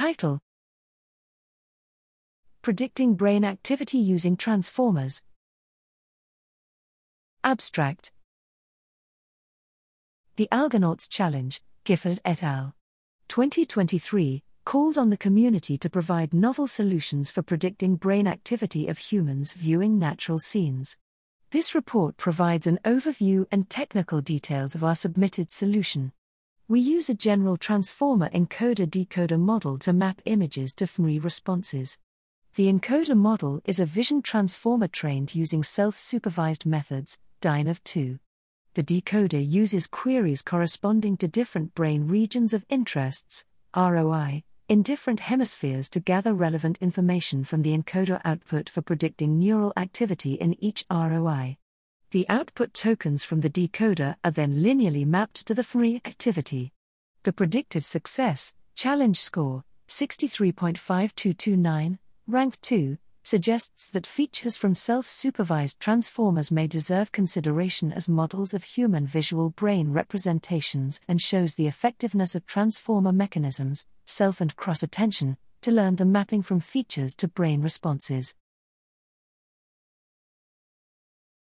Title 0.00 0.40
Predicting 2.62 3.16
Brain 3.16 3.44
Activity 3.44 3.98
Using 3.98 4.34
Transformers. 4.34 5.20
Abstract 7.44 8.10
The 10.36 10.48
Algonauts 10.50 11.06
Challenge, 11.06 11.60
Gifford 11.84 12.18
et 12.24 12.42
al. 12.42 12.74
2023, 13.28 14.42
called 14.64 14.96
on 14.96 15.10
the 15.10 15.18
community 15.18 15.76
to 15.76 15.90
provide 15.90 16.32
novel 16.32 16.66
solutions 16.66 17.30
for 17.30 17.42
predicting 17.42 17.96
brain 17.96 18.26
activity 18.26 18.88
of 18.88 18.96
humans 18.96 19.52
viewing 19.52 19.98
natural 19.98 20.38
scenes. 20.38 20.96
This 21.50 21.74
report 21.74 22.16
provides 22.16 22.66
an 22.66 22.78
overview 22.86 23.44
and 23.52 23.68
technical 23.68 24.22
details 24.22 24.74
of 24.74 24.82
our 24.82 24.94
submitted 24.94 25.50
solution. 25.50 26.12
We 26.70 26.78
use 26.78 27.10
a 27.10 27.14
general 27.14 27.56
transformer 27.56 28.28
encoder 28.28 28.86
decoder 28.86 29.40
model 29.40 29.76
to 29.78 29.92
map 29.92 30.22
images 30.24 30.72
to 30.74 30.84
fMRI 30.84 31.20
responses. 31.20 31.98
The 32.54 32.72
encoder 32.72 33.16
model 33.16 33.60
is 33.64 33.80
a 33.80 33.84
vision 33.84 34.22
transformer 34.22 34.86
trained 34.86 35.34
using 35.34 35.64
self 35.64 35.98
supervised 35.98 36.64
methods, 36.64 37.18
DINOv2. 37.42 38.20
The 38.74 38.84
decoder 38.84 39.44
uses 39.44 39.88
queries 39.88 40.42
corresponding 40.42 41.16
to 41.16 41.26
different 41.26 41.74
brain 41.74 42.06
regions 42.06 42.54
of 42.54 42.64
interests, 42.68 43.44
ROI, 43.76 44.44
in 44.68 44.84
different 44.84 45.18
hemispheres 45.18 45.90
to 45.90 45.98
gather 45.98 46.34
relevant 46.34 46.78
information 46.80 47.42
from 47.42 47.62
the 47.62 47.76
encoder 47.76 48.20
output 48.24 48.68
for 48.68 48.80
predicting 48.80 49.40
neural 49.40 49.72
activity 49.76 50.34
in 50.34 50.54
each 50.62 50.84
ROI. 50.88 51.56
The 52.12 52.28
output 52.28 52.74
tokens 52.74 53.24
from 53.24 53.40
the 53.40 53.48
decoder 53.48 54.16
are 54.24 54.32
then 54.32 54.64
linearly 54.64 55.06
mapped 55.06 55.46
to 55.46 55.54
the 55.54 55.62
fMRI 55.62 56.04
activity. 56.04 56.72
The 57.22 57.32
predictive 57.32 57.84
success, 57.84 58.52
challenge 58.74 59.20
score, 59.20 59.62
63.5229, 59.86 61.98
rank 62.26 62.60
2, 62.62 62.98
suggests 63.22 63.88
that 63.90 64.08
features 64.08 64.56
from 64.56 64.74
self 64.74 65.06
supervised 65.06 65.78
transformers 65.78 66.50
may 66.50 66.66
deserve 66.66 67.12
consideration 67.12 67.92
as 67.92 68.08
models 68.08 68.54
of 68.54 68.64
human 68.64 69.06
visual 69.06 69.50
brain 69.50 69.92
representations 69.92 71.00
and 71.06 71.22
shows 71.22 71.54
the 71.54 71.68
effectiveness 71.68 72.34
of 72.34 72.44
transformer 72.44 73.12
mechanisms, 73.12 73.86
self 74.04 74.40
and 74.40 74.56
cross 74.56 74.82
attention, 74.82 75.36
to 75.60 75.70
learn 75.70 75.94
the 75.94 76.04
mapping 76.04 76.42
from 76.42 76.58
features 76.58 77.14
to 77.14 77.28
brain 77.28 77.62
responses. 77.62 78.34